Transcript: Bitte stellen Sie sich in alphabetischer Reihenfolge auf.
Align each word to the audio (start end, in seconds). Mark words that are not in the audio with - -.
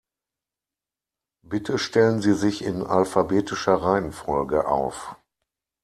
Bitte 1.45 1.77
stellen 1.77 2.23
Sie 2.23 2.33
sich 2.33 2.63
in 2.63 2.81
alphabetischer 2.81 3.75
Reihenfolge 3.83 4.65
auf. 4.67 5.15